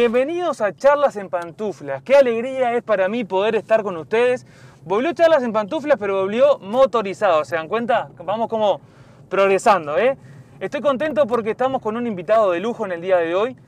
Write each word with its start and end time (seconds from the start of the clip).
Bienvenidos 0.00 0.62
a 0.62 0.74
Charlas 0.74 1.16
en 1.16 1.28
Pantuflas. 1.28 2.02
Qué 2.02 2.16
alegría 2.16 2.72
es 2.72 2.82
para 2.82 3.06
mí 3.10 3.24
poder 3.24 3.54
estar 3.54 3.82
con 3.82 3.98
ustedes. 3.98 4.46
Volvió 4.82 5.12
Charlas 5.12 5.42
en 5.42 5.52
Pantuflas, 5.52 5.98
pero 6.00 6.22
volvió 6.22 6.58
motorizado. 6.58 7.44
¿Se 7.44 7.56
dan 7.56 7.68
cuenta? 7.68 8.08
Vamos 8.24 8.48
como 8.48 8.80
progresando, 9.28 9.98
¿eh? 9.98 10.16
Estoy 10.58 10.80
contento 10.80 11.26
porque 11.26 11.50
estamos 11.50 11.82
con 11.82 11.98
un 11.98 12.06
invitado 12.06 12.50
de 12.52 12.60
lujo 12.60 12.86
en 12.86 12.92
el 12.92 13.02
día 13.02 13.18
de 13.18 13.34
hoy. 13.34 13.58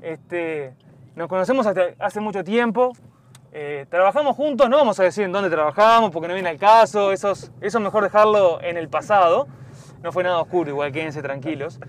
Este, 0.00 0.74
nos 1.16 1.26
conocemos 1.26 1.66
hace 1.98 2.20
mucho 2.20 2.44
tiempo. 2.44 2.92
Eh, 3.50 3.84
trabajamos 3.90 4.36
juntos, 4.36 4.70
no 4.70 4.76
vamos 4.76 5.00
a 5.00 5.02
decir 5.02 5.24
en 5.24 5.32
dónde 5.32 5.50
trabajamos 5.50 6.12
porque 6.12 6.28
no 6.28 6.34
viene 6.34 6.50
al 6.50 6.58
caso. 6.58 7.10
Eso 7.10 7.32
es, 7.32 7.50
eso 7.60 7.78
es 7.78 7.84
mejor 7.84 8.04
dejarlo 8.04 8.62
en 8.62 8.76
el 8.76 8.88
pasado. 8.88 9.48
No 10.04 10.12
fue 10.12 10.22
nada 10.22 10.38
oscuro, 10.38 10.70
igual 10.70 10.92
quédense 10.92 11.20
tranquilos. 11.20 11.80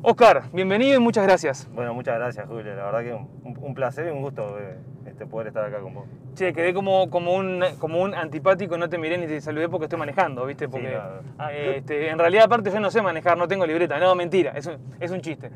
Oscar, 0.00 0.44
bienvenido 0.52 0.96
y 0.96 1.00
muchas 1.00 1.24
gracias. 1.24 1.68
Bueno, 1.72 1.92
muchas 1.92 2.14
gracias, 2.14 2.46
Julio. 2.46 2.72
La 2.76 2.84
verdad 2.84 3.02
que 3.02 3.14
un, 3.14 3.58
un 3.60 3.74
placer 3.74 4.06
y 4.06 4.10
un 4.10 4.22
gusto 4.22 4.56
eh, 4.60 4.78
este, 5.06 5.26
poder 5.26 5.48
estar 5.48 5.64
acá 5.64 5.80
con 5.80 5.92
vos. 5.92 6.04
Che, 6.34 6.52
quedé 6.52 6.72
como, 6.72 7.10
como, 7.10 7.34
un, 7.34 7.64
como 7.80 8.00
un 8.00 8.14
antipático, 8.14 8.78
no 8.78 8.88
te 8.88 8.96
miré 8.96 9.18
ni 9.18 9.26
te 9.26 9.40
saludé 9.40 9.68
porque 9.68 9.86
estoy 9.86 9.98
manejando, 9.98 10.46
¿viste? 10.46 10.68
Porque 10.68 10.96
ah, 11.38 11.52
este, 11.52 12.10
en 12.10 12.18
realidad, 12.18 12.44
aparte, 12.44 12.70
yo 12.70 12.78
no 12.78 12.92
sé 12.92 13.02
manejar, 13.02 13.36
no 13.36 13.48
tengo 13.48 13.66
libreta. 13.66 13.98
No, 13.98 14.14
mentira, 14.14 14.52
es 14.54 14.66
un, 14.66 14.76
es 15.00 15.10
un 15.10 15.20
chiste. 15.20 15.50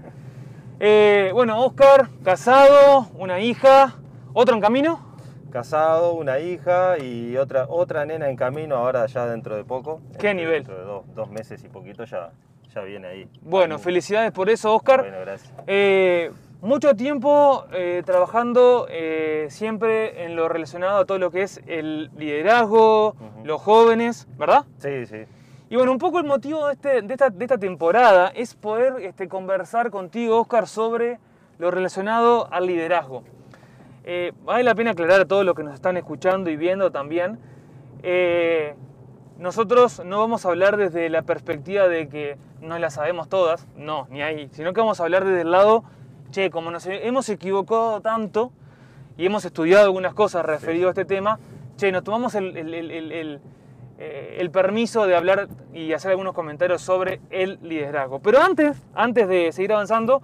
Eh, 0.81 1.31
bueno, 1.33 1.65
Oscar, 1.65 2.09
casado, 2.25 3.07
una 3.15 3.39
hija, 3.39 3.95
¿otro 4.33 4.57
en 4.57 4.61
camino? 4.61 5.15
Casado, 5.53 6.15
una 6.15 6.41
hija 6.41 6.99
y 6.99 7.37
otra, 7.37 7.67
otra 7.69 8.05
nena 8.07 8.29
en 8.29 8.35
camino 8.35 8.75
ahora 8.75 9.07
ya 9.07 9.25
dentro 9.27 9.55
de 9.55 9.63
poco. 9.63 10.01
¿Qué 10.19 10.31
este, 10.31 10.35
nivel? 10.35 10.65
Dentro 10.65 10.79
de 10.79 10.85
dos, 10.85 11.15
dos 11.15 11.31
meses 11.31 11.63
y 11.63 11.69
poquito 11.69 12.05
ya 12.05 12.33
ya 12.75 12.83
viene 12.83 13.07
ahí. 13.07 13.29
Bueno, 13.43 13.79
felicidades 13.79 14.33
por 14.33 14.51
eso, 14.51 14.75
Oscar. 14.75 15.03
Bueno, 15.03 15.19
gracias. 15.21 15.53
Eh, 15.67 16.31
mucho 16.61 16.95
tiempo 16.95 17.67
eh, 17.73 18.03
trabajando 18.05 18.87
eh, 18.89 19.47
siempre 19.51 20.25
en 20.25 20.37
lo 20.37 20.49
relacionado 20.49 20.99
a 20.99 21.05
todo 21.05 21.19
lo 21.19 21.31
que 21.31 21.43
es 21.43 21.61
el 21.67 22.11
liderazgo, 22.17 23.17
los 23.45 23.61
jóvenes, 23.61 24.29
¿verdad? 24.39 24.65
Sí, 24.79 25.07
sí. 25.07 25.25
Y 25.71 25.77
bueno, 25.77 25.93
un 25.93 25.99
poco 25.99 26.19
el 26.19 26.27
motivo 26.27 26.67
de, 26.67 26.75
este, 26.75 27.03
de, 27.03 27.15
esta, 27.15 27.31
de 27.31 27.45
esta, 27.45 27.59
temporada 27.59 28.29
es 28.29 28.55
poder 28.55 29.03
este, 29.03 29.27
conversar 29.27 29.91
contigo, 29.91 30.41
Oscar, 30.41 30.67
sobre 30.67 31.19
lo 31.59 31.71
relacionado 31.71 32.53
al 32.53 32.67
liderazgo. 32.67 33.25
vale 34.45 34.65
la 34.65 34.75
pena 34.75 34.91
aclarar 34.91 35.23
a 35.23 35.25
todos 35.25 35.45
los 35.45 35.55
que 35.55 35.63
nos 35.63 35.75
están 35.75 35.97
escuchando 35.97 36.51
y 36.51 36.57
viendo 36.57 36.91
también 36.91 37.39
nosotros 39.39 40.03
no 40.05 40.21
vamos 40.21 40.47
a 40.47 40.51
hablar 40.51 40.77
desde 40.77 41.09
la 41.09 41.23
perspectiva 41.23 41.89
de 41.89 42.09
que 42.09 42.37
no 42.63 42.79
las 42.79 42.95
sabemos 42.95 43.29
todas, 43.29 43.67
no, 43.77 44.07
ni 44.11 44.23
ahí, 44.23 44.49
sino 44.53 44.73
que 44.73 44.81
vamos 44.81 45.01
a 45.01 45.03
hablar 45.03 45.25
desde 45.25 45.43
el 45.43 45.51
lado, 45.51 45.85
che, 46.31 46.51
como 46.51 46.71
nos 46.71 46.87
hemos 46.87 47.29
equivocado 47.29 48.01
tanto 48.01 48.53
y 49.19 49.27
hemos 49.27 49.45
estudiado 49.45 49.85
algunas 49.85 50.15
cosas 50.15 50.47
referido 50.47 50.87
a 50.87 50.91
este 50.91 51.05
tema, 51.05 51.39
che, 51.77 51.93
nos 51.93 52.05
tomamos 52.05 52.35
el, 52.35 52.57
el, 52.57 53.41
eh, 53.99 54.37
el, 54.39 54.51
permiso 54.51 55.07
de 55.07 55.17
hablar 55.17 55.49
y 55.75 55.93
hacer 55.93 56.13
algunos 56.13 56.35
comentarios 56.35 56.83
sobre 56.83 57.21
el 57.31 57.59
liderazgo. 57.63 58.21
Pero 58.21 58.41
antes, 58.41 58.81
antes 58.95 59.29
de 59.29 59.53
seguir 59.53 59.73
avanzando, 59.73 60.23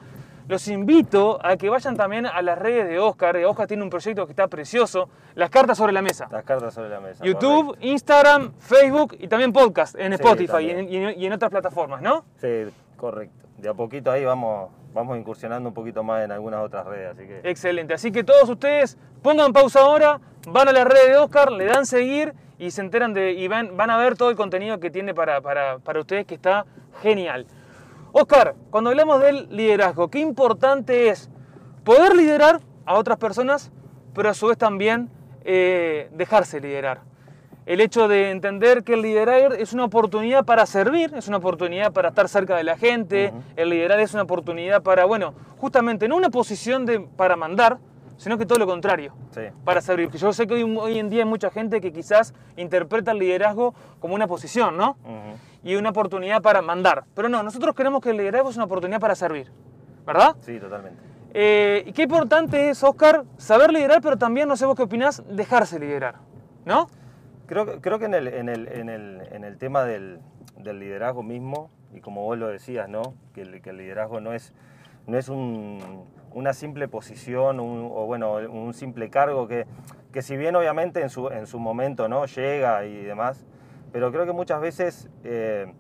los 0.48 0.66
invito 0.68 1.38
a 1.44 1.58
que 1.58 1.68
vayan 1.68 1.94
también 1.94 2.24
a 2.24 2.40
las 2.40 2.58
redes 2.58 2.88
de 2.88 2.98
Oscar. 2.98 3.36
Oscar 3.36 3.66
tiene 3.66 3.82
un 3.82 3.90
proyecto 3.90 4.24
que 4.26 4.32
está 4.32 4.48
precioso. 4.48 5.10
Las 5.34 5.50
cartas 5.50 5.76
sobre 5.76 5.92
la 5.92 6.00
mesa. 6.00 6.26
Las 6.32 6.42
cartas 6.42 6.72
sobre 6.72 6.88
la 6.88 7.00
mesa. 7.00 7.22
YouTube, 7.22 7.76
Instagram, 7.80 8.54
Facebook 8.58 9.14
y 9.20 9.28
también 9.28 9.52
podcast 9.52 9.94
en 9.98 10.14
Spotify 10.14 10.86
y, 10.88 11.24
en, 11.26 11.32
otras 11.34 11.50
plataformas, 11.50 12.00
¿no? 12.00 12.24
Sí, 12.40 12.64
correcto. 12.96 13.46
De 13.58 13.68
a 13.68 13.74
poquito 13.74 14.10
ahí 14.10 14.24
vamos, 14.24 14.70
vamos 14.94 15.18
incursionando 15.18 15.68
un 15.68 15.74
poquito 15.74 16.02
más 16.02 16.24
en 16.24 16.32
algunas 16.32 16.64
otras 16.64 16.86
redes. 16.86 17.10
Así 17.12 17.26
que... 17.26 17.40
Excelente. 17.44 17.92
Así 17.92 18.10
que 18.10 18.24
todos 18.24 18.48
ustedes 18.48 18.96
pongan 19.22 19.52
pausa 19.52 19.80
ahora, 19.80 20.18
van 20.48 20.68
a 20.68 20.72
las 20.72 20.86
redes 20.86 21.08
de 21.08 21.16
Oscar, 21.18 21.52
le 21.52 21.66
dan 21.66 21.84
seguir 21.84 22.32
y 22.58 22.70
se 22.70 22.80
enteran 22.80 23.12
de 23.12 23.32
y 23.32 23.48
van, 23.48 23.76
van 23.76 23.90
a 23.90 23.98
ver 23.98 24.16
todo 24.16 24.30
el 24.30 24.36
contenido 24.36 24.80
que 24.80 24.90
tiene 24.90 25.12
para, 25.12 25.42
para, 25.42 25.78
para 25.78 26.00
ustedes 26.00 26.24
que 26.24 26.36
está 26.36 26.64
genial. 27.02 27.46
Oscar, 28.12 28.54
cuando 28.70 28.90
hablamos 28.90 29.20
del 29.20 29.48
liderazgo, 29.50 30.08
qué 30.08 30.20
importante 30.20 31.08
es 31.10 31.30
poder 31.84 32.16
liderar 32.16 32.60
a 32.86 32.94
otras 32.94 33.18
personas, 33.18 33.70
pero 34.14 34.30
a 34.30 34.34
su 34.34 34.46
vez 34.46 34.56
también 34.56 35.10
eh, 35.44 36.08
dejarse 36.12 36.60
liderar. 36.60 37.02
El 37.66 37.82
hecho 37.82 38.08
de 38.08 38.30
entender 38.30 38.82
que 38.82 38.94
el 38.94 39.02
liderar 39.02 39.52
es 39.52 39.74
una 39.74 39.84
oportunidad 39.84 40.46
para 40.46 40.64
servir, 40.64 41.12
es 41.14 41.28
una 41.28 41.36
oportunidad 41.36 41.92
para 41.92 42.08
estar 42.08 42.26
cerca 42.26 42.56
de 42.56 42.64
la 42.64 42.78
gente, 42.78 43.32
el 43.56 43.68
liderar 43.68 44.00
es 44.00 44.14
una 44.14 44.22
oportunidad 44.22 44.82
para, 44.82 45.04
bueno, 45.04 45.34
justamente 45.58 46.08
no 46.08 46.16
una 46.16 46.30
posición 46.30 46.86
de, 46.86 47.00
para 47.00 47.36
mandar, 47.36 47.76
sino 48.18 48.36
que 48.36 48.44
todo 48.44 48.58
lo 48.58 48.66
contrario, 48.66 49.14
para 49.64 49.80
servir. 49.80 50.10
Yo 50.10 50.32
sé 50.32 50.46
que 50.46 50.62
hoy, 50.62 50.98
en 50.98 51.08
día 51.08 51.22
hay 51.22 51.28
mucha 51.28 51.50
gente 51.50 51.80
que 51.80 51.92
quizás 51.92 52.34
interpreta 52.56 53.12
el 53.12 53.18
liderazgo 53.18 53.74
como 54.00 54.14
una 54.14 54.26
posición, 54.26 54.76
¿no? 54.76 54.96
y 55.62 55.74
una 55.76 55.90
oportunidad 55.90 56.42
para 56.42 56.62
mandar. 56.62 57.04
Pero 57.14 57.28
no, 57.28 57.42
nosotros 57.42 57.74
queremos 57.74 58.00
que 58.02 58.10
el 58.10 58.16
liderazgo 58.16 58.50
es 58.50 58.56
una 58.56 58.66
oportunidad 58.66 59.00
para 59.00 59.14
servir, 59.14 59.50
¿verdad? 60.06 60.36
Sí, 60.40 60.58
totalmente. 60.58 60.98
Eh, 61.34 61.92
qué 61.94 62.02
importante 62.02 62.70
es, 62.70 62.82
Oscar, 62.82 63.24
saber 63.36 63.72
liderar, 63.72 64.00
pero 64.00 64.16
también, 64.16 64.48
no 64.48 64.56
sé 64.56 64.66
vos 64.66 64.76
qué 64.76 64.82
opinás, 64.82 65.22
dejarse 65.28 65.78
liderar, 65.78 66.16
¿no? 66.64 66.88
Creo, 67.46 67.80
creo 67.80 67.98
que 67.98 68.06
en 68.06 68.14
el, 68.14 68.28
en 68.28 68.48
el, 68.48 68.68
en 68.68 68.88
el, 68.88 69.22
en 69.30 69.44
el 69.44 69.58
tema 69.58 69.84
del, 69.84 70.20
del, 70.56 70.80
liderazgo 70.80 71.22
mismo, 71.22 71.70
y 71.94 72.00
como 72.00 72.24
vos 72.24 72.38
lo 72.38 72.48
decías, 72.48 72.88
¿no? 72.88 73.14
Que 73.34 73.42
el, 73.42 73.62
que 73.62 73.70
el 73.70 73.78
liderazgo 73.78 74.20
no 74.20 74.32
es, 74.32 74.52
no 75.08 75.18
es 75.18 75.28
un, 75.28 76.04
una 76.32 76.52
simple 76.52 76.86
posición 76.86 77.58
o 77.60 78.06
bueno, 78.06 78.34
un 78.34 78.72
simple 78.74 79.10
cargo 79.10 79.48
que, 79.48 79.66
que 80.12 80.22
si 80.22 80.36
bien 80.36 80.54
obviamente 80.54 81.02
en 81.02 81.10
su, 81.10 81.28
en 81.28 81.46
su 81.46 81.58
momento 81.58 82.08
¿no? 82.08 82.26
llega 82.26 82.84
y 82.84 83.02
demás, 83.02 83.44
pero 83.92 84.12
creo 84.12 84.26
que 84.26 84.32
muchas 84.32 84.60
veces 84.60 85.08
eh, 85.24 85.72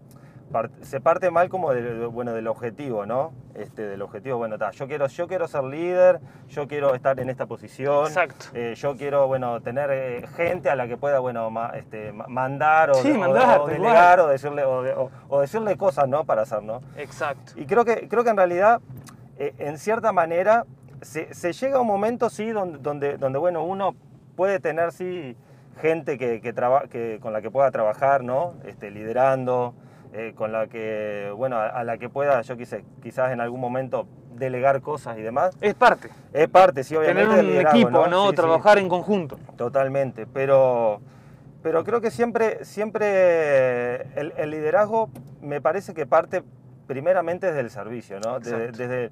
se 0.80 1.00
parte 1.00 1.30
mal 1.30 1.48
como 1.48 1.72
del, 1.72 2.06
bueno, 2.08 2.32
del 2.32 2.46
objetivo, 2.46 3.04
¿no? 3.04 3.32
Este, 3.54 3.82
del 3.82 4.00
objetivo, 4.02 4.38
bueno, 4.38 4.56
yo, 4.70 4.86
quiero, 4.86 5.08
yo 5.08 5.26
quiero 5.26 5.48
ser 5.48 5.64
líder, 5.64 6.20
yo 6.48 6.68
quiero 6.68 6.94
estar 6.94 7.18
en 7.18 7.28
esta 7.28 7.46
posición, 7.46 8.06
Exacto. 8.06 8.46
Eh, 8.54 8.74
yo 8.76 8.96
quiero, 8.96 9.26
bueno, 9.26 9.60
tener 9.60 9.90
eh, 9.90 10.26
gente 10.36 10.70
a 10.70 10.76
la 10.76 10.86
que 10.86 10.96
pueda, 10.96 11.18
bueno, 11.18 11.50
este, 11.74 12.12
mandar, 12.12 12.90
o, 12.90 13.02
delegar 13.66 14.20
o 14.20 14.28
decirle, 14.28 14.64
o, 14.64 15.40
decirle 15.40 15.76
cosas, 15.76 16.08
¿no? 16.08 16.24
Para 16.24 16.42
hacer, 16.42 16.62
¿no? 16.62 16.80
Exacto. 16.96 17.52
Y 17.56 17.66
creo 17.66 17.84
que, 17.84 18.08
creo 18.08 18.22
que 18.22 18.30
en 18.30 18.36
realidad, 18.36 18.80
en 19.38 19.78
cierta 19.78 20.12
manera, 20.12 20.64
se, 21.02 21.32
se, 21.32 21.52
llega 21.52 21.78
a 21.78 21.80
un 21.80 21.86
momento, 21.86 22.28
sí, 22.28 22.50
donde, 22.50 22.78
donde, 22.78 23.16
donde, 23.18 23.38
bueno, 23.38 23.64
uno 23.64 23.94
puede 24.36 24.60
tener, 24.60 24.92
sí, 24.92 25.36
gente 25.80 26.18
que, 26.18 26.40
que, 26.40 27.18
con 27.20 27.32
la 27.32 27.40
que 27.40 27.50
pueda 27.50 27.70
trabajar, 27.70 28.22
¿no? 28.22 28.54
Este, 28.64 28.90
liderando, 28.90 29.74
eh, 30.12 30.32
con 30.34 30.52
la 30.52 30.66
que, 30.66 31.32
bueno, 31.36 31.58
a, 31.58 31.84
la 31.84 31.98
que 31.98 32.08
pueda, 32.08 32.40
yo 32.42 32.56
quise, 32.56 32.84
quizás 33.02 33.32
en 33.32 33.40
algún 33.40 33.60
momento 33.60 34.06
delegar 34.34 34.80
cosas 34.80 35.18
y 35.18 35.22
demás. 35.22 35.56
Es 35.60 35.74
parte. 35.74 36.10
Es 36.32 36.48
parte, 36.48 36.84
sí, 36.84 36.96
obviamente. 36.96 37.36
Tener 37.36 37.60
un 37.60 37.66
equipo, 37.66 38.06
¿no? 38.06 38.32
Trabajar 38.32 38.78
en 38.78 38.88
conjunto. 38.88 39.38
Totalmente, 39.56 40.26
pero, 40.26 41.00
pero 41.62 41.84
creo 41.84 42.00
que 42.00 42.10
siempre, 42.10 42.64
siempre 42.64 44.02
el, 44.18 44.50
liderazgo 44.50 45.10
me 45.40 45.60
parece 45.60 45.94
que 45.94 46.06
parte 46.06 46.42
primeramente 46.86 47.46
desde 47.46 47.60
el 47.60 47.70
servicio, 47.70 48.18
¿no? 48.20 48.40
Desde, 48.40 48.72
desde, 48.72 49.10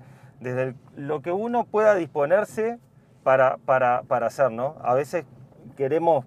lo 0.97 1.23
que 1.23 1.33
uno 1.33 1.65
pueda 1.65 1.95
disponerse 1.95 2.79
para, 3.23 3.57
para, 3.59 4.03
para 4.03 4.27
hacer, 4.27 4.53
¿no? 4.53 4.77
A 4.83 4.95
veces 4.95 5.25
queremos 5.77 6.25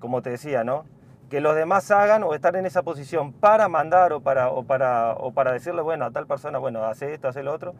como 0.00 0.22
te 0.22 0.30
decía, 0.30 0.64
¿no? 0.64 0.84
Que 1.28 1.40
los 1.40 1.54
demás 1.54 1.88
hagan 1.92 2.24
o 2.24 2.34
estar 2.34 2.56
en 2.56 2.66
esa 2.66 2.82
posición 2.82 3.32
para 3.32 3.68
mandar 3.68 4.12
o 4.12 4.20
para, 4.20 4.48
o 4.50 4.64
para, 4.64 5.12
o 5.12 5.30
para 5.32 5.52
decirle, 5.52 5.82
bueno, 5.82 6.06
a 6.06 6.10
tal 6.10 6.26
persona, 6.26 6.58
bueno, 6.58 6.84
hace 6.84 7.12
esto, 7.14 7.28
hace 7.28 7.44
lo 7.44 7.52
otro. 7.52 7.74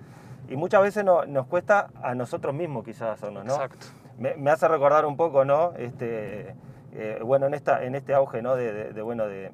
Y 0.49 0.57
muchas 0.57 0.83
veces 0.83 1.05
no, 1.05 1.25
nos 1.27 1.47
cuesta 1.47 1.89
a 2.03 2.15
nosotros 2.15 2.55
mismos 2.55 2.85
quizás 2.85 3.11
hacerlo, 3.15 3.43
¿no? 3.43 3.55
Exacto. 3.55 3.87
Me, 4.19 4.51
hace 4.51 4.69
recordar 4.69 5.07
un 5.07 5.17
poco, 5.17 5.45
¿no? 5.45 5.73
Este, 5.77 6.55
eh, 6.93 7.21
bueno, 7.25 7.47
en, 7.47 7.55
esta, 7.55 7.83
en 7.83 7.95
este 7.95 8.15
auge, 8.15 8.43
¿no? 8.43 8.55
De, 8.55 9.03
bueno, 9.03 9.27
de, 9.27 9.51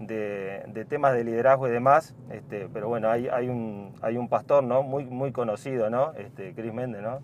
de, 0.00 0.86
temas 0.88 1.14
de 1.14 1.24
liderazgo 1.24 1.68
y 1.68 1.70
demás, 1.70 2.14
este, 2.30 2.68
pero 2.72 2.88
bueno, 2.88 3.10
hay, 3.10 3.28
hay, 3.28 3.48
un, 3.48 3.94
hay 4.00 4.16
un 4.16 4.28
pastor, 4.28 4.64
¿no? 4.64 4.82
Muy, 4.82 5.04
muy 5.04 5.30
conocido, 5.30 5.90
¿no? 5.90 6.12
Este, 6.14 6.54
Chris 6.54 6.72
Méndez, 6.72 7.02
¿no? 7.02 7.20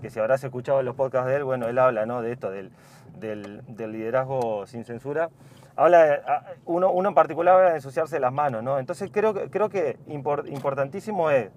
Que 0.00 0.08
si 0.08 0.20
habrás 0.20 0.42
escuchado 0.44 0.82
los 0.82 0.94
podcasts 0.94 1.28
de 1.28 1.36
él, 1.36 1.44
bueno, 1.44 1.68
él 1.68 1.78
habla, 1.78 2.06
¿no? 2.06 2.22
De 2.22 2.32
esto, 2.32 2.50
del, 2.50 2.70
del, 3.18 3.62
liderazgo 3.92 4.66
sin 4.66 4.84
censura, 4.84 5.30
habla 5.76 6.44
uno, 6.64 6.90
uno, 6.92 7.08
en 7.08 7.14
particular 7.14 7.56
habla 7.56 7.70
de 7.70 7.76
ensuciarse 7.76 8.20
las 8.20 8.32
manos, 8.32 8.62
¿no? 8.62 8.78
Entonces 8.78 9.10
creo, 9.12 9.34
creo 9.50 9.68
que 9.68 9.98
importantísimo 10.06 11.30
es, 11.30 11.50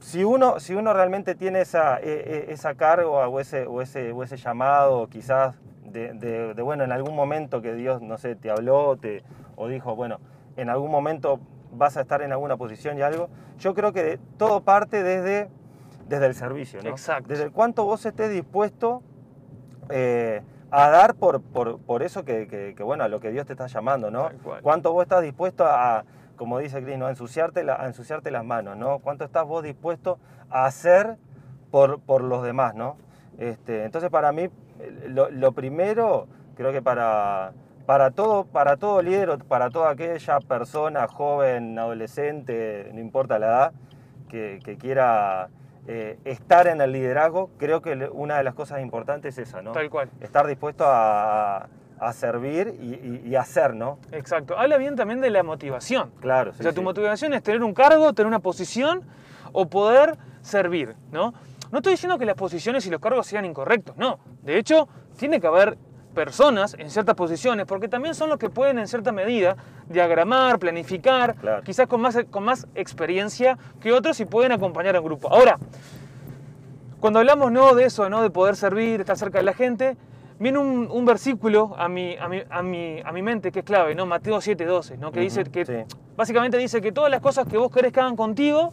si 0.00 0.24
uno, 0.24 0.60
si 0.60 0.74
uno 0.74 0.92
realmente 0.92 1.34
tiene 1.34 1.60
esa, 1.62 1.98
e, 1.98 2.46
e, 2.48 2.52
esa 2.52 2.74
carga 2.74 3.06
o 3.06 3.40
ese, 3.40 3.66
o, 3.66 3.80
ese, 3.80 4.12
o 4.12 4.22
ese 4.22 4.36
llamado, 4.36 5.06
quizás 5.08 5.58
de, 6.02 6.62
bueno, 6.62 6.84
en 6.84 6.92
algún 6.92 7.14
momento 7.14 7.62
que 7.62 7.74
Dios, 7.74 8.02
no 8.02 8.18
sé, 8.18 8.34
te 8.36 8.50
habló 8.50 8.96
te, 8.96 9.22
o 9.56 9.68
dijo, 9.68 9.94
bueno, 9.96 10.18
en 10.56 10.68
algún 10.68 10.90
momento 10.90 11.40
vas 11.72 11.96
a 11.96 12.02
estar 12.02 12.20
en 12.22 12.32
alguna 12.32 12.56
posición 12.56 12.98
y 12.98 13.02
algo, 13.02 13.28
yo 13.58 13.74
creo 13.74 13.92
que 13.92 14.18
todo 14.36 14.62
parte 14.62 15.02
desde 15.02 15.48
desde 16.08 16.26
el 16.26 16.34
servicio, 16.34 16.82
¿no? 16.82 16.90
Exacto. 16.90 17.28
Desde 17.28 17.44
el 17.44 17.50
cuánto 17.52 17.84
vos 17.86 18.04
estés 18.04 18.30
dispuesto 18.30 19.02
eh, 19.88 20.42
a 20.70 20.90
dar 20.90 21.14
por, 21.14 21.40
por, 21.40 21.78
por 21.80 22.02
eso 22.02 22.24
que, 22.24 22.46
que- 22.46 22.74
que, 22.76 22.82
bueno, 22.82 23.04
a 23.04 23.08
lo 23.08 23.20
que 23.20 23.30
Dios 23.30 23.46
te 23.46 23.52
está 23.52 23.66
llamando, 23.68 24.10
¿no? 24.10 24.28
Cuánto 24.62 24.92
vos 24.92 25.02
estás 25.04 25.22
dispuesto 25.22 25.64
a, 25.66 26.04
como 26.36 26.58
dice 26.58 26.82
Cris, 26.82 26.98
¿no? 26.98 27.06
a, 27.06 27.10
ensuciarte 27.10 27.64
la- 27.64 27.76
a 27.76 27.86
ensuciarte 27.86 28.30
las 28.30 28.44
manos, 28.44 28.76
¿no? 28.76 28.98
Cuánto 28.98 29.24
estás 29.24 29.46
vos 29.46 29.62
dispuesto 29.62 30.18
a 30.50 30.66
hacer 30.66 31.16
por, 31.70 32.00
por 32.00 32.22
los 32.22 32.42
demás, 32.42 32.74
¿no? 32.74 32.96
Este, 33.38 33.84
entonces 33.84 34.10
para 34.10 34.30
mí, 34.32 34.48
lo, 35.08 35.30
lo 35.30 35.52
primero, 35.52 36.26
creo 36.56 36.72
que 36.72 36.82
para, 36.82 37.52
para, 37.86 38.10
todo, 38.10 38.44
para 38.44 38.76
todo 38.76 39.02
líder, 39.02 39.30
o 39.30 39.38
para 39.38 39.70
toda 39.70 39.90
aquella 39.90 40.40
persona, 40.40 41.06
joven, 41.08 41.78
adolescente, 41.78 42.90
no 42.92 43.00
importa 43.00 43.38
la 43.38 43.46
edad, 43.46 43.72
que, 44.28 44.60
que 44.64 44.76
quiera 44.76 45.48
eh, 45.86 46.18
estar 46.24 46.66
en 46.66 46.80
el 46.80 46.92
liderazgo, 46.92 47.50
creo 47.58 47.82
que 47.82 48.08
una 48.12 48.38
de 48.38 48.44
las 48.44 48.54
cosas 48.54 48.80
importantes 48.80 49.38
es 49.38 49.48
esa, 49.48 49.62
¿no? 49.62 49.72
Tal 49.72 49.90
cual. 49.90 50.08
Estar 50.20 50.46
dispuesto 50.46 50.84
a, 50.86 51.68
a 52.00 52.12
servir 52.12 52.74
y, 52.80 52.94
y- 52.94 53.22
y 53.26 53.36
hacer, 53.36 53.74
¿no? 53.74 53.98
Exacto. 54.12 54.58
Habla 54.58 54.78
bien 54.78 54.96
también 54.96 55.20
de 55.20 55.30
la 55.30 55.42
motivación. 55.42 56.10
Claro, 56.20 56.52
sí, 56.52 56.60
o 56.60 56.62
sea, 56.62 56.72
sí. 56.72 56.76
tu 56.76 56.82
motivación 56.82 57.34
es 57.34 57.42
tener 57.42 57.62
un 57.62 57.74
cargo, 57.74 58.12
tener 58.14 58.26
una 58.26 58.40
posición 58.40 59.02
o 59.52 59.66
poder 59.66 60.16
servir, 60.40 60.96
¿no? 61.12 61.32
No 61.74 61.78
estoy 61.78 61.94
diciendo 61.94 62.18
que 62.20 62.24
las 62.24 62.36
posiciones 62.36 62.86
y 62.86 62.90
los 62.90 63.00
cargos 63.00 63.26
sean 63.26 63.44
incorrectos, 63.44 63.96
no. 63.96 64.20
De 64.44 64.56
hecho, 64.58 64.86
tiene 65.18 65.40
que 65.40 65.48
haber 65.48 65.76
personas 66.14 66.76
en 66.78 66.88
ciertas 66.88 67.16
posiciones, 67.16 67.66
porque 67.66 67.88
también 67.88 68.14
son 68.14 68.28
los 68.28 68.38
que 68.38 68.48
pueden 68.48 68.78
en 68.78 68.86
cierta 68.86 69.10
medida 69.10 69.56
diagramar, 69.88 70.60
planificar, 70.60 71.34
Claro. 71.34 71.64
quizás 71.64 71.88
con 71.88 72.00
más, 72.00 72.16
con 72.30 72.44
más 72.44 72.68
experiencia 72.76 73.58
que 73.80 73.90
otros 73.90 74.20
y 74.20 74.24
pueden 74.24 74.52
acompañar 74.52 74.94
a 74.94 75.00
un 75.00 75.06
grupo. 75.06 75.28
Ahora, 75.28 75.58
cuando 77.00 77.18
hablamos 77.18 77.50
no 77.50 77.74
de 77.74 77.86
eso, 77.86 78.08
no 78.08 78.22
de 78.22 78.30
poder 78.30 78.54
servir, 78.54 79.00
estar 79.00 79.18
cerca 79.18 79.38
de 79.38 79.44
la 79.44 79.54
gente, 79.54 79.96
viene 80.38 80.58
un, 80.58 80.88
un 80.88 81.04
versículo 81.04 81.74
a 81.76 81.88
mi, 81.88 82.16
a, 82.18 82.28
mi, 82.28 82.40
a, 82.50 82.62
mi, 82.62 83.00
a 83.04 83.10
mi 83.10 83.22
mente 83.22 83.50
que 83.50 83.58
es 83.58 83.64
clave, 83.64 83.96
¿no? 83.96 84.06
Mateo 84.06 84.36
7:12, 84.36 84.96
¿no? 84.96 85.10
que 85.10 85.18
dice 85.18 85.42
que 85.42 85.66
sí. 85.66 85.96
básicamente 86.16 86.56
dice 86.56 86.80
que 86.80 86.92
todas 86.92 87.10
las 87.10 87.20
cosas 87.20 87.48
que 87.48 87.58
vos 87.58 87.72
querés 87.72 87.92
que 87.92 87.98
hagan 87.98 88.14
contigo, 88.14 88.70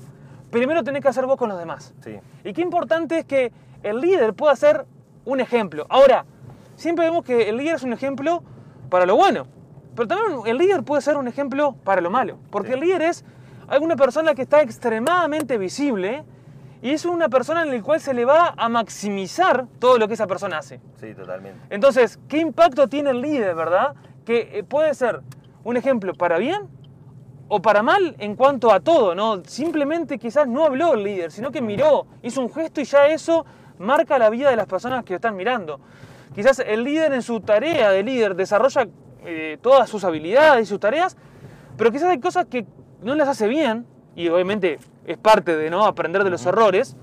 primero 0.51 0.83
tenés 0.83 1.01
que 1.01 1.07
hacer 1.07 1.25
vos 1.25 1.38
con 1.38 1.50
los 1.50 1.57
demás. 1.57 1.94
Sí, 2.03 2.19
Y 2.44 2.53
qué 2.53 2.62
importante 2.62 3.19
es 3.19 3.25
que 3.25 3.51
el 3.83 4.00
líder 4.00 4.33
pueda 4.33 4.56
ser 4.56 4.86
un 5.25 5.39
ejemplo. 5.39 5.86
Ahora, 5.89 6.25
siempre 6.75 7.06
vemos 7.06 7.24
que 7.24 7.50
el 7.50 7.57
líder 7.57 7.75
es 7.75 7.83
un 7.83 7.94
ejemplo 7.94 8.44
para 8.89 9.06
lo 9.06 9.15
bueno, 9.15 9.48
pero 9.95 10.07
también 10.07 10.39
el 10.45 10.57
líder 10.57 10.83
puede 10.83 11.01
ser 11.01 11.18
un 11.18 11.27
ejemplo 11.27 11.75
para 11.83 12.01
lo 12.01 12.09
malo, 12.09 12.38
porque 12.50 12.69
Sí. 12.69 12.74
el 12.75 12.80
líder 12.81 13.01
es 13.03 13.25
alguna 13.68 13.95
persona 13.95 14.36
que 14.36 14.42
está 14.42 14.62
extremadamente 14.62 15.57
visible 15.57 16.24
y 16.81 16.89
es 16.92 17.06
una 17.06 17.30
persona 17.30 17.62
en 17.63 17.71
la 17.71 17.81
cual 17.83 18.00
se 18.01 18.13
le 18.13 18.25
va 18.25 18.53
a 18.57 18.68
maximizar 18.69 19.68
todo 19.80 19.98
lo 19.98 20.07
que 20.07 20.15
esa 20.15 20.27
persona 20.27 20.57
hace. 20.57 20.80
sí, 21.00 21.13
totalmente. 21.13 21.59
Entonces, 21.69 22.19
¿qué 22.27 22.39
impacto 22.39 22.88
tiene 22.88 23.12
el 23.12 23.21
líder, 23.21 23.56
verdad? 23.56 23.94
Que 24.25 24.59
eh, 24.59 24.63
puede 24.63 24.94
ser 24.95 25.21
un 25.63 25.77
ejemplo 25.77 26.13
para 26.13 26.38
bien 26.39 26.68
o 27.53 27.62
para 27.62 27.83
mal 27.83 28.15
en 28.19 28.38
cuanto 28.38 28.71
a 28.71 28.80
todo, 28.80 29.13
¿no? 29.13 29.44
Simplemente 29.44 30.18
quizás 30.18 30.48
no 30.48 30.63
habló 30.63 30.94
el 30.94 31.03
líder, 31.03 31.31
sino 31.33 31.51
que 31.51 31.62
miró, 31.62 32.07
hizo 32.21 32.39
un 32.39 32.50
gesto 32.50 32.80
y 32.80 32.86
ya 32.86 33.07
eso 33.07 33.45
marca 33.77 34.18
la 34.18 34.30
vida 34.30 34.50
de 34.50 34.56
las 34.56 34.68
personas 34.68 35.03
que 35.03 35.12
lo 35.12 35.15
están 35.18 35.36
mirando. 35.36 35.81
Quizás 36.33 36.59
el 36.59 36.86
líder 36.86 37.12
en 37.12 37.21
su 37.21 37.42
tarea 37.42 37.92
de 37.92 38.03
líder 38.03 38.36
desarrolla 38.36 38.88
eh, 39.25 39.57
todas 39.62 39.89
sus 39.89 40.06
habilidades 40.06 40.63
y 40.63 40.65
sus 40.65 40.80
tareas, 40.80 41.18
pero 41.75 41.92
quizás 41.92 42.07
hay 42.07 42.21
cosas 42.21 42.45
que 42.45 42.65
no 43.01 43.15
las 43.15 43.27
hace 43.27 43.50
bien, 43.50 43.86
y 44.15 44.30
obviamente 44.30 44.80
es 45.06 45.18
parte 45.18 45.57
de 45.57 45.69
no 45.69 45.86
aprender 45.86 46.24
de 46.24 46.30
los 46.30 46.45
errores, 46.45 46.95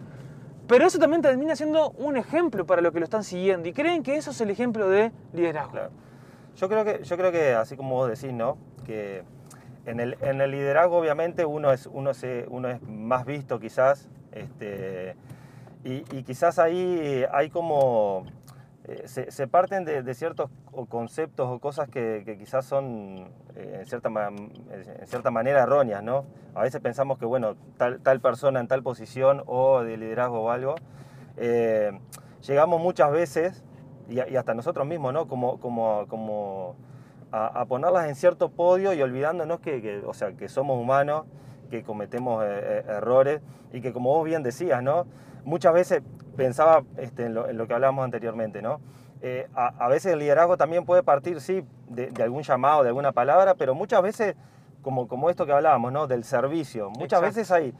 pero 0.66 0.86
eso 0.86 0.98
también 0.98 1.20
termina 1.20 1.56
siendo 1.56 1.90
un 1.90 2.16
ejemplo 2.16 2.64
para 2.64 2.80
los 2.80 2.94
que 2.94 3.00
lo 3.00 3.04
están 3.04 3.22
siguiendo 3.22 3.68
y 3.68 3.74
creen 3.74 4.02
que 4.02 4.16
eso 4.16 4.30
es 4.30 4.40
el 4.40 4.48
ejemplo 4.48 4.88
de 4.88 5.12
liderazgo. 5.34 5.72
Claro. 5.72 5.90
Yo 6.56 6.68
creo 6.70 6.84
que, 6.86 7.04
yo 7.04 7.16
creo 7.18 7.32
que 7.32 7.52
así 7.52 7.76
como 7.76 7.96
vos 7.96 8.08
decís, 8.08 8.34
¿no? 8.34 8.56
Que 8.86 9.24
en 9.88 10.00
el, 10.00 10.18
en 10.20 10.40
el 10.40 10.50
liderazgo 10.50 10.98
obviamente 10.98 11.46
uno 11.46 11.72
es, 11.72 11.86
uno, 11.86 12.12
se, 12.12 12.46
uno 12.48 12.68
es 12.68 12.82
más 12.82 13.24
visto 13.24 13.58
quizás, 13.58 14.08
este, 14.32 15.16
y, 15.84 16.02
quizás 16.24 16.58
ahí 16.58 17.24
hay 17.32 17.48
como, 17.48 18.26
eh, 18.84 19.04
se, 19.06 19.46
parten 19.46 19.86
de, 19.86 20.14
ciertos 20.14 20.50
conceptos 20.88 21.48
o 21.48 21.58
cosas 21.60 21.88
que, 21.88 22.36
quizás 22.38 22.66
son 22.66 23.30
eh, 23.56 23.78
en, 23.80 23.86
cierta, 23.86 24.08
en 24.08 25.06
cierta 25.06 25.30
manera 25.30 25.62
erróneas, 25.62 26.02
¿no? 26.02 26.26
A 26.54 26.62
veces 26.62 26.82
pensamos 26.82 27.18
que, 27.18 27.24
bueno, 27.24 27.56
tal, 27.78 28.00
tal 28.00 28.20
persona 28.20 28.60
en 28.60 28.68
tal 28.68 28.82
posición 28.82 29.42
o 29.46 29.82
de 29.82 29.96
liderazgo 29.96 30.42
o 30.42 30.50
algo, 30.50 30.74
eh, 31.38 31.98
llegamos 32.46 32.82
muchas 32.82 33.10
veces, 33.10 33.64
y, 34.10 34.20
hasta 34.20 34.52
nosotros 34.52 34.86
mismos, 34.86 35.14
¿no? 35.14 35.26
Como, 35.28 35.58
como 35.58 36.76
a, 37.32 37.46
a 37.60 37.64
ponerlas 37.66 38.08
en 38.08 38.14
cierto 38.14 38.50
podio 38.50 38.92
y 38.92 39.02
olvidándonos 39.02 39.60
que, 39.60 39.82
que, 39.82 40.02
o 40.06 40.14
sea, 40.14 40.32
que 40.32 40.48
somos 40.48 40.80
humanos, 40.80 41.24
que 41.70 41.82
cometemos 41.82 42.44
eh, 42.44 42.48
eh, 42.48 42.84
errores 42.88 43.40
y 43.72 43.80
que 43.80 43.92
como 43.92 44.10
vos 44.10 44.24
bien 44.24 44.42
decías, 44.42 44.82
¿no? 44.82 45.06
Muchas 45.44 45.74
veces 45.74 46.02
pensaba 46.36 46.82
este, 46.96 47.26
en, 47.26 47.34
lo, 47.34 47.48
en 47.48 47.58
lo 47.58 47.66
que 47.66 47.74
hablábamos 47.74 48.04
anteriormente, 48.04 48.62
¿no? 48.62 48.80
Eh, 49.20 49.48
a, 49.54 49.68
a 49.84 49.88
veces 49.88 50.12
el 50.12 50.20
liderazgo 50.20 50.56
también 50.56 50.84
puede 50.84 51.02
partir, 51.02 51.40
sí, 51.40 51.64
de, 51.88 52.06
de 52.10 52.22
algún 52.22 52.42
llamado, 52.42 52.82
de 52.82 52.88
alguna 52.88 53.12
palabra, 53.12 53.54
pero 53.54 53.74
muchas 53.74 54.00
veces, 54.02 54.36
como, 54.82 55.08
como 55.08 55.28
esto 55.28 55.44
que 55.44 55.52
hablábamos, 55.52 55.92
¿no? 55.92 56.06
Del 56.06 56.24
servicio. 56.24 56.88
Muchas 56.90 57.20
Exacto. 57.20 57.26
veces 57.26 57.50
hay 57.50 57.74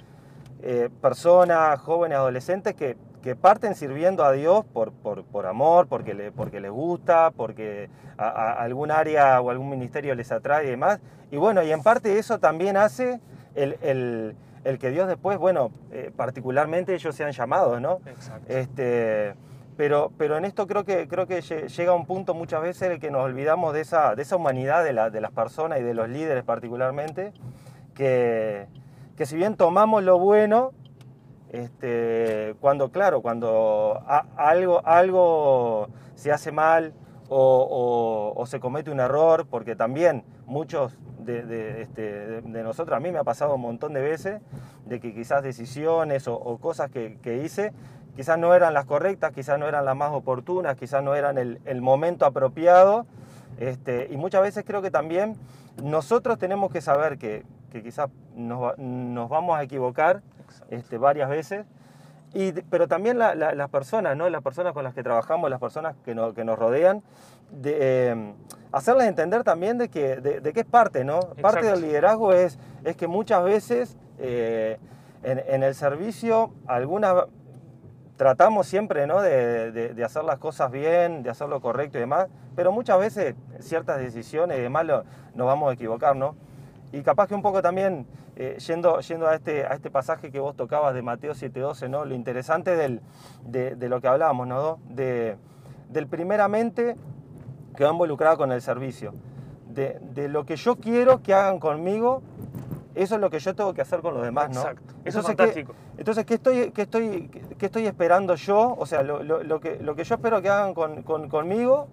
eh, 0.61 0.91
personas, 1.01 1.79
jóvenes, 1.81 2.19
adolescentes 2.19 2.75
que, 2.75 2.97
que 3.23 3.35
parten 3.37 3.75
sirviendo 3.75 4.25
a 4.25 4.33
Dios 4.33 4.65
por, 4.73 4.93
por, 4.93 5.25
por 5.25 5.47
amor, 5.47 5.87
porque, 5.89 6.15
le, 6.15 6.31
porque 6.33 6.61
les 6.61 6.71
gusta, 6.71 7.31
porque 7.31 7.89
a, 8.17 8.29
a 8.29 8.53
algún 8.63 8.91
área 8.91 9.41
o 9.41 9.51
algún 9.51 9.69
ministerio 9.71 10.15
les 10.15 10.31
atrae 10.33 10.67
y 10.67 10.71
demás. 10.71 11.01
Y 11.31 11.37
bueno, 11.37 11.63
y 11.63 11.71
en 11.73 11.83
parte 11.83 12.19
eso 12.19 12.39
también 12.39 12.77
hace 12.77 13.21
el, 13.55 13.77
el- 13.83 14.37
el 14.65 14.79
que 14.79 14.91
Dios 14.91 15.09
después, 15.09 15.39
bueno, 15.39 15.71
eh, 15.93 16.11
particularmente 16.15 16.93
ellos 16.95 17.15
sean 17.15 17.31
llamados, 17.33 17.81
¿no? 17.81 18.01
Exacto. 18.07 18.53
Este, 18.53 19.35
pero, 19.77 20.11
pero 20.19 20.37
en 20.37 20.45
esto 20.45 20.67
creo 20.67 20.85
que, 20.85 21.07
creo 21.09 21.27
que 21.27 21.39
lle- 21.39 21.69
llega 21.69 21.95
un 21.95 22.05
punto 22.07 22.35
muchas 22.35 22.61
veces 22.63 22.83
en 22.83 22.93
el 22.93 23.01
que 23.01 23.11
nos 23.11 23.23
olvidamos 23.23 23.73
de 23.73 23.81
esa, 23.83 24.15
de 24.17 24.23
esa 24.23 24.37
humanidad 24.37 24.83
de, 24.85 24.93
la- 24.93 25.11
de 25.11 25.21
las 25.21 25.31
personas 25.31 25.79
y 25.81 25.83
de 25.85 25.95
los 25.95 26.09
líderes 26.09 26.43
particularmente, 26.45 27.33
que, 27.95 28.67
que 29.17 29.27
si 29.27 29.37
bien 29.37 29.57
tomamos 29.57 30.03
lo 30.03 30.19
bueno, 30.19 30.73
este, 31.51 32.55
cuando, 32.61 32.91
claro, 32.91 33.23
cuando 33.23 34.03
algo, 34.37 34.85
algo 34.87 35.89
se 36.15 36.33
hace 36.33 36.53
mal 36.53 36.93
o, 37.31 38.45
se 38.47 38.61
comete 38.61 38.91
un 38.91 39.01
error, 39.01 39.47
porque 39.49 39.77
también 39.77 40.25
muchos 40.47 40.97
este, 41.27 42.03
de- 42.03 42.41
de 42.43 42.63
nosotros, 42.63 42.97
a 42.97 43.01
mí 43.01 43.13
me 43.13 43.19
ha 43.19 43.25
pasado 43.25 43.55
un 43.55 43.61
montón 43.61 43.93
de 43.93 44.01
veces, 44.01 44.41
de 44.87 44.99
que 45.01 45.15
quizás 45.15 45.43
decisiones 45.43 46.27
o, 46.27 46.59
cosas 46.59 46.91
que, 46.91 47.43
hice, 47.45 47.73
quizás 48.17 48.39
no 48.39 48.55
eran 48.55 48.73
las 48.73 48.87
correctas, 48.87 49.33
quizás 49.33 49.59
no 49.59 49.67
eran 49.69 49.85
las 49.85 49.95
más 49.95 50.13
oportunas, 50.13 50.77
quizás 50.77 51.03
no 51.05 51.15
eran 51.15 51.37
el, 51.37 51.61
el 51.67 51.83
momento 51.83 52.25
apropiado, 52.25 53.05
este, 53.59 54.09
y 54.11 54.17
muchas 54.17 54.43
veces 54.43 54.65
creo 54.67 54.81
que 54.81 54.91
también 54.91 55.37
nosotros 55.83 56.39
tenemos 56.39 56.73
que 56.73 56.81
saber 56.81 57.19
que, 57.19 57.45
que 57.71 57.83
quizás 57.83 58.09
nos, 58.35 58.63
va- 58.63 58.75
nos 58.79 59.29
vamos 59.29 59.57
a 59.59 59.63
equivocar 59.63 60.23
este, 60.71 60.99
varias 60.99 61.29
veces, 61.29 61.67
y, 62.35 62.53
pero 62.53 62.89
también 62.89 63.19
la- 63.19 63.35
la- 63.35 63.55
las 63.55 63.71
personas, 63.71 64.17
¿no? 64.17 64.29
las 64.29 64.43
personas 64.43 64.73
con 64.75 64.85
las 64.85 64.95
que 64.95 65.03
trabajamos, 65.03 65.49
las 65.51 65.61
personas 65.61 65.97
que, 66.05 66.15
no- 66.15 66.35
que 66.35 66.45
nos 66.45 66.59
rodean, 66.59 67.03
de, 67.51 67.77
eh, 67.81 68.35
hacerles 68.73 69.07
entender 69.09 69.45
también 69.45 69.79
de 69.79 69.89
que, 69.89 70.17
de, 70.17 70.41
de 70.41 70.53
que 70.53 70.61
es 70.61 70.67
parte, 70.67 71.05
¿no? 71.05 71.21
Parte 71.41 71.61
del 71.67 71.81
liderazgo 71.81 72.33
es, 72.35 72.59
es 72.85 72.97
que 72.97 73.07
muchas 73.09 73.43
veces 73.45 73.97
eh, 74.19 74.79
en, 75.23 75.43
en 75.49 75.63
el 75.63 75.75
servicio 75.75 76.53
algunas 76.67 77.25
tratamos 78.17 78.67
siempre 78.67 79.07
¿no? 79.07 79.23
de, 79.23 79.71
de- 79.73 79.95
de 79.95 80.05
hacer 80.05 80.25
las 80.25 80.39
cosas 80.39 80.71
bien, 80.71 81.23
de 81.23 81.31
hacer 81.31 81.49
lo 81.49 81.61
correcto 81.61 81.99
y 81.99 82.01
demás, 82.01 82.27
pero 82.57 82.73
muchas 82.73 82.99
veces 82.99 83.35
ciertas 83.61 83.99
decisiones 84.01 84.59
y 84.59 84.61
demás 84.61 84.85
lo- 84.87 85.05
nos 85.35 85.47
vamos 85.47 85.71
a 85.71 85.75
equivocar, 85.75 86.17
¿no? 86.17 86.35
Y 86.93 87.03
capaz 87.03 87.27
que 87.29 87.35
un 87.35 87.43
poco 87.43 87.61
también, 87.61 88.07
eh, 88.37 88.57
yendo, 88.67 88.99
yendo 89.01 89.27
a, 89.29 89.35
este, 89.35 89.67
a 89.67 89.71
este 89.75 89.91
pasaje 89.91 90.31
que 90.31 90.41
vos 90.41 90.57
tocabas 90.57 90.95
de 90.95 91.03
Mateo 91.03 91.33
7.12, 91.35 91.89
¿no? 91.91 92.05
Lo 92.07 92.15
interesante 92.15 92.77
del- 92.77 93.01
de, 93.45 93.77
de 93.77 93.89
lo 93.89 94.01
que 94.01 94.09
hablábamos, 94.09 94.47
¿no? 94.47 94.79
De, 94.89 95.37
del 95.91 96.07
primeramente 96.07 96.97
que 97.77 97.85
va 97.85 97.91
involucrado 97.91 98.39
con 98.39 98.53
el 98.53 98.63
servicio. 98.63 99.13
De, 99.69 99.99
de 100.15 100.29
lo 100.29 100.45
que 100.47 100.57
yo 100.57 100.77
quiero 100.77 101.23
que 101.23 101.35
hagan 101.35 101.59
conmigo, 101.61 102.23
eso 102.95 103.17
es 103.17 103.21
lo 103.21 103.29
que 103.31 103.39
yo 103.39 103.55
tengo 103.55 103.75
que 103.75 103.83
hacer 103.83 104.01
con 104.01 104.15
los 104.15 104.23
demás, 104.23 104.49
¿no? 104.51 104.61
Exacto. 104.61 104.95
Eso 105.05 105.21
es 105.21 105.29
Entonces, 105.29 105.37
¿qué- 105.37 105.37
fantástico. 105.65 105.75
entonces, 105.99 106.25
¿qué 106.25 106.35
estoy, 106.35 106.71
qué 106.73 106.83
estoy, 106.83 107.29
qué 107.59 107.67
estoy 107.67 107.87
esperando 107.87 108.35
yo? 108.35 108.75
O 108.79 108.87
sea, 108.87 109.03
lo, 109.03 109.23
lo- 109.23 109.43
lo 109.43 109.61
que, 109.61 109.79
lo 109.81 109.95
que 109.95 110.05
yo 110.05 110.15
espero 110.15 110.41
que 110.41 110.49
hagan 110.49 110.73
con- 110.75 111.03
con- 111.03 111.29
conmigo, 111.29 111.89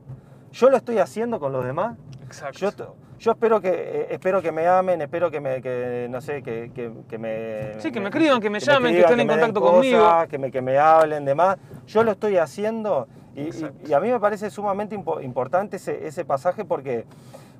yo 0.53 0.69
lo 0.69 0.77
estoy 0.77 0.99
haciendo 0.99 1.39
con 1.39 1.51
los 1.51 1.65
demás. 1.65 1.97
Exacto. 2.23 2.57
Yo, 2.59 2.95
yo 3.19 3.31
espero 3.31 3.61
que 3.61 3.69
eh, 3.69 4.07
espero 4.11 4.41
que 4.41 4.51
me 4.51 4.67
amen, 4.67 5.01
espero 5.01 5.31
que 5.31 5.39
me 5.39 5.61
que, 5.61 6.07
no 6.09 6.21
sé, 6.21 6.41
que, 6.43 6.71
que- 6.73 6.91
que 7.07 7.17
me 7.17 7.79
Sí, 7.79 7.91
que 7.91 7.99
me 7.99 8.09
escriban, 8.09 8.41
que 8.41 8.49
me 8.49 8.59
llamen, 8.59 8.93
que 8.93 9.01
estén 9.01 9.19
en 9.19 9.27
contacto 9.27 9.61
conmigo. 9.61 10.05
que 10.29 10.37
me 10.37 10.51
que 10.51 10.61
me 10.61 10.77
hablen 10.77 11.25
demás. 11.25 11.57
Yo 11.87 12.03
lo 12.03 12.11
estoy 12.11 12.37
haciendo 12.37 13.07
y, 13.35 13.41
y- 13.41 13.45
Exacto. 13.47 13.89
y 13.89 13.93
a 13.93 13.99
mí 13.99 14.09
me 14.11 14.19
parece 14.19 14.49
sumamente 14.49 14.97
impo- 14.97 15.23
importante 15.23 15.77
ese, 15.77 16.07
ese 16.07 16.25
pasaje 16.25 16.65
porque 16.65 17.05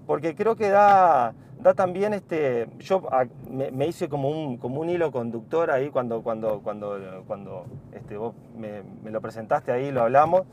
porque 0.08 0.36
creo 0.36 0.56
que 0.56 0.70
da 0.70 1.34
da 1.60 1.74
también 1.74 2.14
este 2.14 2.68
yo 2.80 3.02
a- 3.12 3.26
me, 3.50 3.72
me 3.72 3.88
hice 3.88 4.08
como 4.10 4.30
un 4.30 4.58
como 4.58 4.82
un 4.82 4.90
hilo 4.90 5.12
conductor 5.12 5.72
ahí 5.72 5.90
cuando 5.90 6.22
cuando 6.22 6.60
cuando 6.62 7.24
cuando 7.28 7.66
este 7.94 8.18
vos 8.18 8.36
me, 8.58 8.84
me 9.04 9.10
lo 9.10 9.20
presentaste 9.22 9.72
ahí 9.72 9.90
lo 9.92 10.02
hablamos 10.02 10.44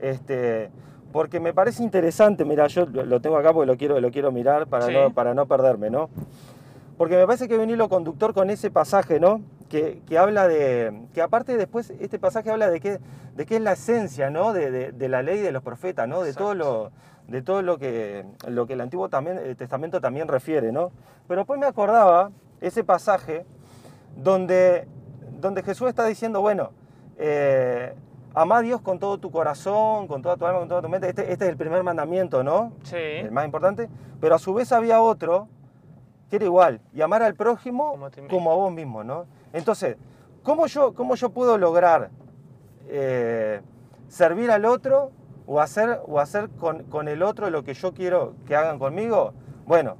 este 0.00 0.70
porque 1.12 1.38
me 1.40 1.52
parece 1.52 1.82
interesante 1.82 2.44
mira 2.44 2.66
yo 2.68 2.86
lo 2.86 3.20
tengo 3.20 3.36
acá 3.36 3.52
porque 3.52 3.66
lo 3.66 3.76
quiero 3.76 4.00
lo 4.00 4.10
quiero 4.10 4.32
mirar 4.32 4.66
para 4.66 4.86
Sí. 4.86 4.92
no 4.94 5.12
para 5.12 5.34
no 5.34 5.46
perderme 5.46 5.90
no 5.90 6.08
porque 6.98 7.16
me 7.16 7.26
parece 7.26 7.48
que 7.48 7.54
hay 7.54 7.60
un 7.60 7.70
hilo 7.70 7.88
conductor 7.88 8.32
con 8.32 8.48
ese 8.50 8.70
pasaje, 8.70 9.18
¿no? 9.18 9.40
Que, 9.68 10.02
que 10.06 10.18
habla 10.18 10.46
de. 10.46 11.06
Que 11.14 11.22
aparte 11.22 11.56
después, 11.56 11.90
este 11.98 12.18
pasaje 12.20 12.50
habla 12.50 12.70
de 12.70 12.78
qué, 12.80 13.00
de 13.34 13.46
qué 13.46 13.56
es 13.56 13.62
la 13.62 13.72
esencia, 13.72 14.30
¿no? 14.30 14.52
De, 14.52 14.70
de- 14.70 14.92
de 14.92 15.08
la 15.08 15.22
ley 15.22 15.40
de 15.40 15.50
los 15.50 15.62
profetas, 15.64 16.06
¿no? 16.06 16.22
De 16.22 16.32
todo 16.32 16.54
lo, 16.54 16.92
de 17.26 17.42
todo 17.42 17.62
lo 17.62 17.78
que, 17.78 18.24
lo 18.46 18.66
que 18.66 18.74
el 18.74 18.80
Antiguo 18.82 19.08
también, 19.08 19.38
el 19.38 19.56
Testamento 19.56 20.00
también 20.00 20.28
refiere, 20.28 20.70
¿no? 20.70 20.92
Pero 21.26 21.40
después 21.40 21.58
me 21.58 21.66
acordaba 21.66 22.30
ese 22.60 22.84
pasaje 22.84 23.46
donde, 24.16 24.86
donde 25.40 25.62
Jesús 25.64 25.88
está 25.88 26.04
diciendo, 26.06 26.40
bueno, 26.40 26.70
eh, 27.18 27.94
ama 28.34 28.58
a 28.58 28.60
Dios 28.62 28.80
con 28.80 28.98
todo 28.98 29.18
tu 29.18 29.30
corazón, 29.30 30.06
con 30.06 30.22
toda 30.22 30.36
tu 30.36 30.46
alma, 30.46 30.60
con 30.60 30.68
toda 30.68 30.82
tu 30.82 30.88
mente. 30.88 31.08
Este, 31.08 31.30
este 31.32 31.44
es 31.44 31.50
el 31.50 31.56
primer 31.56 31.82
mandamiento, 31.82 32.42
¿no? 32.42 32.72
Sí. 32.84 32.96
el 32.96 33.30
más 33.32 33.44
importante, 33.44 33.88
pero 34.20 34.34
a 34.34 34.38
su 34.38 34.54
vez 34.54 34.72
había 34.72 35.00
otro 35.00 35.48
que 36.30 36.36
era 36.36 36.46
igual, 36.46 36.80
y 36.94 37.02
amar 37.02 37.22
al 37.22 37.34
prójimo 37.34 37.90
Como 37.90 38.08
como, 38.30 38.52
a 38.52 38.54
vos 38.54 38.72
mismo, 38.72 39.04
¿no? 39.04 39.26
Entonces, 39.52 39.96
¿cómo 40.42 40.66
yo, 40.66 40.94
cómo 40.94 41.14
yo 41.14 41.28
puedo 41.28 41.58
lograr 41.58 42.08
eh, 42.88 43.60
servir 44.08 44.50
al 44.50 44.64
otro 44.64 45.10
o 45.46 45.60
hacer, 45.60 46.00
o 46.06 46.20
hacer 46.20 46.48
con, 46.50 46.84
con 46.84 47.08
el 47.08 47.22
otro 47.22 47.50
lo 47.50 47.64
que 47.64 47.74
yo 47.74 47.92
quiero 47.92 48.34
que 48.46 48.56
hagan 48.56 48.78
conmigo? 48.78 49.34
Bueno, 49.66 49.96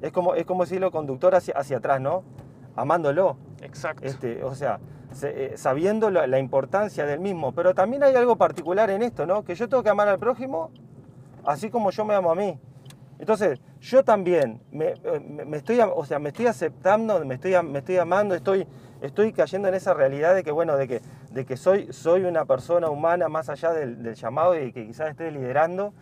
es 0.00 0.12
como, 0.12 0.34
es 0.34 0.46
como 0.46 0.64
decirlo 0.64 0.90
conductor 0.90 1.34
hacia, 1.34 1.52
hacia 1.54 1.76
atrás, 1.76 2.00
¿no? 2.00 2.22
Amándolo. 2.74 3.36
Exacto. 3.60 4.04
Este, 4.04 4.42
o 4.44 4.54
sea, 4.54 4.78
se- 4.78 4.82
sabiendo 5.56 6.10
la, 6.10 6.38
importancia 6.38 7.06
del 7.06 7.20
mismo. 7.20 7.52
Pero 7.52 7.74
también 7.74 8.02
hay 8.02 8.14
algo 8.14 8.36
particular 8.36 8.90
en 8.90 9.02
esto, 9.02 9.26
¿no? 9.26 9.44
Que 9.44 9.54
yo 9.54 9.68
tengo 9.68 9.82
que 9.82 9.90
amar 9.90 10.08
al 10.08 10.18
prójimo 10.18 10.70
así 11.46 11.70
como 11.70 11.90
yo 11.90 12.04
me 12.04 12.14
amo 12.14 12.30
a 12.30 12.34
mí. 12.34 12.58
Entonces, 13.18 13.60
yo 13.80 14.04
también 14.04 14.60
me, 14.70 14.88
eh, 14.88 15.46
estoy, 15.52 15.80
o 15.80 16.04
sea, 16.04 16.18
me 16.18 16.28
estoy 16.28 16.48
aceptando, 16.48 17.24
me 17.24 17.36
estoy, 17.36 17.54
me 17.62 17.78
estoy 17.78 17.96
amando, 17.96 18.34
estoy, 18.34 18.66
estoy 19.00 19.32
cayendo 19.32 19.68
en 19.68 19.74
esa 19.74 19.94
realidad 19.94 20.34
de 20.34 20.42
que, 20.42 20.50
bueno, 20.50 20.76
de 20.76 20.86
que, 20.86 21.00
de 21.30 21.46
que 21.46 21.56
soy, 21.56 21.92
soy 21.92 22.24
una 22.24 22.44
persona 22.44 22.90
humana 22.90 23.28
más 23.28 23.48
allá 23.48 23.72
del, 23.72 24.14
llamado 24.14 24.60
y 24.60 24.70
que 24.72 24.86
quizás 24.86 25.10
esté 25.10 25.30
liderando, 25.30 25.94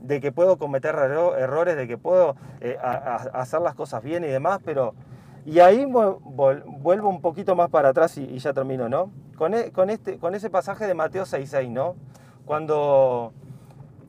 de 0.00 0.20
que 0.20 0.32
puedo 0.32 0.56
cometer 0.56 0.94
erro- 0.94 1.36
errores, 1.36 1.76
de 1.76 1.86
que 1.86 1.98
puedo 1.98 2.36
eh, 2.60 2.78
hacer 2.80 3.60
las 3.60 3.74
cosas 3.74 4.02
bien 4.02 4.24
y 4.24 4.28
demás, 4.28 4.60
pero... 4.64 4.94
Y 5.44 5.58
ahí 5.60 5.84
vuelvo 5.84 7.08
un 7.08 7.20
poquito 7.20 7.56
más 7.56 7.68
para 7.68 7.88
atrás 7.88 8.16
y, 8.16 8.22
y 8.24 8.38
ya 8.38 8.52
termino, 8.52 8.88
¿no? 8.88 9.10
Con, 9.36 9.54
e- 9.54 9.72
con, 9.72 9.90
este, 9.90 10.18
con 10.18 10.34
ese 10.34 10.50
pasaje 10.50 10.86
de 10.86 10.94
Mateo 10.94 11.24
6.6, 11.24 11.68
¿no? 11.70 11.96
Cuando, 12.44 13.32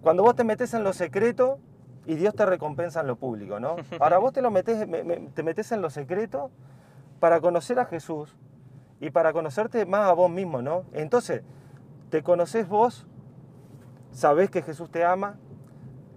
cuando 0.01 0.21
vos 0.23 0.35
te 0.35 0.43
metes 0.43 0.73
en 0.75 0.83
lo 0.83 0.93
secreto 0.93 1.57
y 2.05 2.15
Dios 2.15 2.35
te 2.35 2.45
recompensa 2.45 3.01
en 3.01 3.07
lo 3.07 3.15
público, 3.15 3.59
¿no? 3.59 3.77
Ahora 3.99 4.19
vos 4.19 4.31
te, 4.33 4.41
lo 4.41 4.51
metés, 4.51 4.87
me- 4.87 5.03
me- 5.03 5.17
te 5.33 5.41
metes 5.41 5.71
en 5.71 5.81
lo 5.81 5.89
secreto 5.89 6.51
para 7.19 7.41
conocer 7.41 7.79
a 7.79 7.85
Jesús 7.85 8.35
y 8.99 9.09
para 9.09 9.33
conocerte 9.33 9.85
más 9.87 10.07
a 10.09 10.13
vos 10.13 10.29
mismo, 10.29 10.61
¿no? 10.61 10.83
Entonces, 10.93 11.41
te 12.11 12.21
conoces 12.21 12.67
vos, 12.67 13.07
sabés 14.11 14.51
que 14.51 14.61
Jesús 14.61 14.91
te 14.91 15.03
ama, 15.03 15.37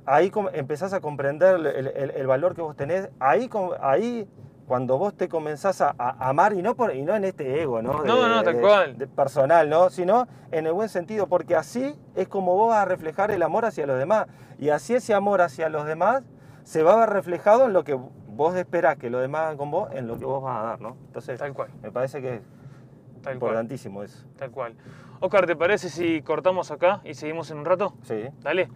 ahí 0.05 0.31
empezás 0.53 0.93
a 0.93 1.01
comprender 1.01 1.55
el, 1.57 1.67
el- 1.67 2.11
el 2.11 2.27
valor 2.27 2.55
que 2.55 2.61
vos 2.61 2.77
tenés, 2.77 3.09
ahí, 3.19 3.49
ahí 3.81 4.29
cuando 4.67 4.99
vos 4.99 5.15
te 5.15 5.29
comenzás 5.29 5.81
a, 5.81 5.95
a 5.97 6.29
amar, 6.29 6.53
y 6.53 6.63
no, 6.63 6.75
por, 6.75 6.95
y 6.95 7.03
no 7.03 7.15
en 7.15 7.25
este 7.25 7.63
ego, 7.63 7.83
¿no? 7.83 8.03
No, 8.05 8.29
no, 8.29 8.43
tal 8.43 8.57
de- 8.57 8.61
cual. 8.61 8.99
de 8.99 9.07
personal, 9.07 9.69
¿no? 9.71 9.91
Sino 9.91 10.27
en 10.51 10.67
el 10.67 10.73
buen 10.73 10.89
sentido, 10.89 11.27
porque 11.29 11.55
así 11.55 11.95
es 12.15 12.27
como 12.29 12.55
vos 12.57 12.71
vas 12.71 12.79
a 12.83 12.85
reflejar 12.85 13.31
el 13.31 13.43
amor 13.43 13.65
hacia 13.65 13.87
los 13.87 13.99
demás, 13.99 14.27
y 14.59 14.71
así 14.71 14.95
ese 14.95 15.15
amor 15.15 15.41
hacia 15.41 15.69
los 15.69 15.87
demás 15.87 16.23
se 16.65 16.83
va 16.83 16.95
a 16.95 16.97
ver 16.97 17.11
reflejado 17.11 17.67
en 17.67 17.73
lo 17.73 17.85
que 17.85 17.95
vos 17.95 18.55
esperás 18.57 18.97
que 18.97 19.09
los 19.09 19.21
demás 19.21 19.43
hagan 19.43 19.57
con 19.57 19.71
vos, 19.71 19.89
en 19.93 20.09
lo 20.09 20.19
que 20.19 20.25
vos 20.25 20.43
vas 20.43 20.59
a 20.59 20.63
dar, 20.67 20.81
¿no? 20.81 20.97
Entonces, 21.07 21.39
Tal 21.39 21.53
cual. 21.55 21.69
me 21.83 21.91
parece 21.93 22.21
que 22.21 22.35
es 22.37 22.41
Tal 22.43 23.23
cual. 23.23 23.35
importantísimo 23.35 24.03
eso. 24.03 24.27
Tal 24.37 24.51
cual. 24.51 24.75
Oscar, 25.21 25.47
¿te 25.47 25.57
parece 25.57 25.89
si 25.89 26.21
cortamos 26.23 26.71
acá 26.71 27.01
y 27.05 27.15
seguimos 27.15 27.51
en 27.51 27.59
un 27.59 27.65
rato? 27.65 27.95
Sí. 28.03 28.25
Dale. 28.43 28.69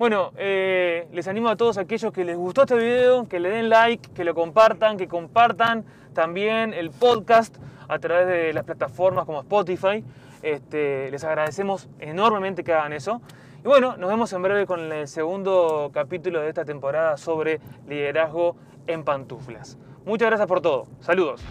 Bueno, 0.00 0.32
eh, 0.38 1.06
les 1.12 1.28
animo 1.28 1.50
a 1.50 1.56
todos 1.56 1.76
aquellos 1.76 2.10
que 2.10 2.24
les 2.24 2.34
gustó 2.34 2.62
este 2.62 2.74
video, 2.74 3.28
que 3.28 3.38
le 3.38 3.50
den 3.50 3.68
like, 3.68 4.08
que 4.14 4.24
lo 4.24 4.34
compartan, 4.34 4.96
que 4.96 5.08
compartan 5.08 5.84
también 6.14 6.72
el 6.72 6.90
podcast 6.90 7.54
a 7.86 7.98
través 7.98 8.26
de 8.26 8.54
las 8.54 8.64
plataformas 8.64 9.26
como 9.26 9.40
Spotify. 9.40 10.02
Este, 10.40 11.10
les 11.10 11.22
agradecemos 11.22 11.90
enormemente 11.98 12.64
que 12.64 12.72
hagan 12.72 12.94
eso. 12.94 13.20
Y 13.62 13.68
bueno, 13.68 13.98
nos 13.98 14.08
vemos 14.08 14.32
en 14.32 14.40
breve 14.40 14.64
con 14.64 14.90
el 14.90 15.06
segundo 15.06 15.90
capítulo 15.92 16.40
de 16.40 16.48
esta 16.48 16.64
temporada 16.64 17.18
sobre 17.18 17.60
liderazgo 17.86 18.56
en 18.86 19.04
pantuflas. 19.04 19.76
Muchas 20.06 20.28
gracias 20.28 20.48
por 20.48 20.62
todo. 20.62 20.86
Saludos. 21.00 21.42